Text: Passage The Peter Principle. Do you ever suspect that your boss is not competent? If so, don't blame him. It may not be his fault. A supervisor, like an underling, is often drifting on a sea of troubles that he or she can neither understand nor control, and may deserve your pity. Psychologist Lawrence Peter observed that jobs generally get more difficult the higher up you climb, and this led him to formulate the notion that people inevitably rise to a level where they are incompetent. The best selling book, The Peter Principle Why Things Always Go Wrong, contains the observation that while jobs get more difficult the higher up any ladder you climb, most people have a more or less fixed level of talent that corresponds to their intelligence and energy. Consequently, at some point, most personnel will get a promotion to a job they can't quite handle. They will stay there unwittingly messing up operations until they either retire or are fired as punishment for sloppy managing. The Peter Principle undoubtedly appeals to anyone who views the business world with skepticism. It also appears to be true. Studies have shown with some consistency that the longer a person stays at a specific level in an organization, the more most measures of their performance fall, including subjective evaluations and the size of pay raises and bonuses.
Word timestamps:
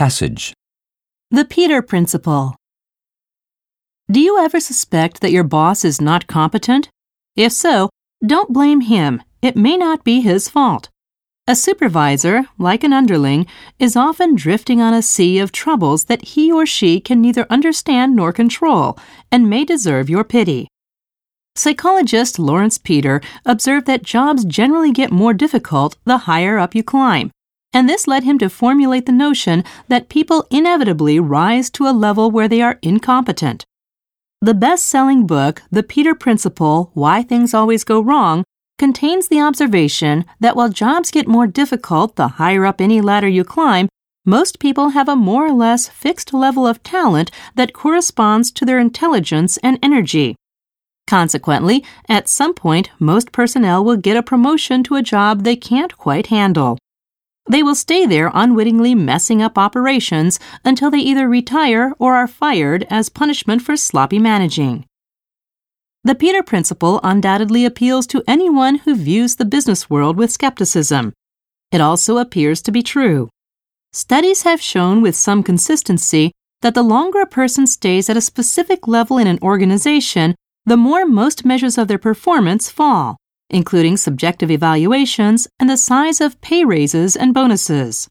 Passage 0.00 0.54
The 1.30 1.44
Peter 1.44 1.82
Principle. 1.82 2.56
Do 4.10 4.18
you 4.18 4.38
ever 4.42 4.58
suspect 4.58 5.20
that 5.20 5.30
your 5.30 5.44
boss 5.44 5.84
is 5.84 6.00
not 6.00 6.26
competent? 6.26 6.88
If 7.36 7.52
so, 7.52 7.90
don't 8.24 8.50
blame 8.50 8.80
him. 8.80 9.22
It 9.42 9.56
may 9.56 9.76
not 9.76 10.02
be 10.02 10.22
his 10.22 10.48
fault. 10.48 10.88
A 11.46 11.54
supervisor, 11.54 12.46
like 12.56 12.82
an 12.82 12.94
underling, 12.94 13.46
is 13.78 13.94
often 13.94 14.36
drifting 14.36 14.80
on 14.80 14.94
a 14.94 15.02
sea 15.02 15.38
of 15.38 15.52
troubles 15.52 16.04
that 16.04 16.28
he 16.28 16.50
or 16.50 16.64
she 16.64 16.98
can 16.98 17.20
neither 17.20 17.46
understand 17.50 18.16
nor 18.16 18.32
control, 18.32 18.98
and 19.30 19.50
may 19.50 19.66
deserve 19.66 20.08
your 20.08 20.24
pity. 20.24 20.66
Psychologist 21.56 22.38
Lawrence 22.38 22.78
Peter 22.78 23.20
observed 23.44 23.84
that 23.84 24.02
jobs 24.02 24.46
generally 24.46 24.92
get 24.92 25.12
more 25.12 25.34
difficult 25.34 25.98
the 26.06 26.24
higher 26.24 26.56
up 26.56 26.74
you 26.74 26.82
climb, 26.82 27.30
and 27.72 27.88
this 27.88 28.06
led 28.06 28.24
him 28.24 28.38
to 28.38 28.50
formulate 28.50 29.06
the 29.06 29.12
notion 29.12 29.64
that 29.88 30.08
people 30.08 30.46
inevitably 30.50 31.20
rise 31.20 31.70
to 31.70 31.86
a 31.86 31.92
level 31.92 32.30
where 32.30 32.48
they 32.48 32.60
are 32.62 32.78
incompetent. 32.82 33.64
The 34.40 34.54
best 34.54 34.86
selling 34.86 35.26
book, 35.26 35.62
The 35.70 35.82
Peter 35.82 36.14
Principle 36.14 36.90
Why 36.94 37.22
Things 37.22 37.52
Always 37.52 37.84
Go 37.84 38.00
Wrong, 38.00 38.44
contains 38.78 39.28
the 39.28 39.40
observation 39.40 40.24
that 40.40 40.56
while 40.56 40.70
jobs 40.70 41.10
get 41.10 41.28
more 41.28 41.46
difficult 41.46 42.16
the 42.16 42.28
higher 42.28 42.64
up 42.64 42.80
any 42.80 43.02
ladder 43.02 43.28
you 43.28 43.44
climb, 43.44 43.88
most 44.24 44.58
people 44.58 44.90
have 44.90 45.08
a 45.08 45.16
more 45.16 45.46
or 45.46 45.52
less 45.52 45.88
fixed 45.88 46.32
level 46.32 46.66
of 46.66 46.82
talent 46.82 47.30
that 47.54 47.74
corresponds 47.74 48.50
to 48.52 48.64
their 48.64 48.78
intelligence 48.78 49.58
and 49.58 49.78
energy. 49.82 50.34
Consequently, 51.06 51.84
at 52.08 52.28
some 52.28 52.54
point, 52.54 52.90
most 52.98 53.32
personnel 53.32 53.84
will 53.84 53.96
get 53.96 54.16
a 54.16 54.22
promotion 54.22 54.82
to 54.84 54.94
a 54.94 55.02
job 55.02 55.42
they 55.42 55.56
can't 55.56 55.96
quite 55.98 56.28
handle. 56.28 56.78
They 57.50 57.64
will 57.64 57.74
stay 57.74 58.06
there 58.06 58.30
unwittingly 58.32 58.94
messing 58.94 59.42
up 59.42 59.58
operations 59.58 60.38
until 60.64 60.88
they 60.88 61.00
either 61.00 61.28
retire 61.28 61.92
or 61.98 62.14
are 62.14 62.28
fired 62.28 62.86
as 62.88 63.08
punishment 63.08 63.60
for 63.62 63.76
sloppy 63.76 64.20
managing. 64.20 64.84
The 66.04 66.14
Peter 66.14 66.44
Principle 66.44 67.00
undoubtedly 67.02 67.64
appeals 67.64 68.06
to 68.06 68.22
anyone 68.28 68.76
who 68.76 68.94
views 68.94 69.34
the 69.34 69.44
business 69.44 69.90
world 69.90 70.16
with 70.16 70.30
skepticism. 70.30 71.12
It 71.72 71.80
also 71.80 72.18
appears 72.18 72.62
to 72.62 72.70
be 72.70 72.84
true. 72.84 73.28
Studies 73.92 74.42
have 74.42 74.62
shown 74.62 75.02
with 75.02 75.16
some 75.16 75.42
consistency 75.42 76.30
that 76.62 76.74
the 76.74 76.84
longer 76.84 77.20
a 77.20 77.26
person 77.26 77.66
stays 77.66 78.08
at 78.08 78.16
a 78.16 78.20
specific 78.20 78.86
level 78.86 79.18
in 79.18 79.26
an 79.26 79.40
organization, 79.42 80.36
the 80.66 80.76
more 80.76 81.04
most 81.04 81.44
measures 81.44 81.78
of 81.78 81.88
their 81.88 81.98
performance 81.98 82.70
fall, 82.70 83.16
including 83.50 83.96
subjective 83.96 84.50
evaluations 84.50 85.46
and 85.58 85.68
the 85.68 85.76
size 85.76 86.20
of 86.20 86.40
pay 86.40 86.64
raises 86.64 87.16
and 87.16 87.34
bonuses. 87.34 88.08